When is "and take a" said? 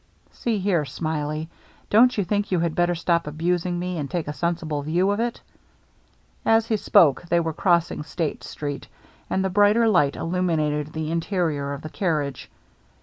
3.99-4.33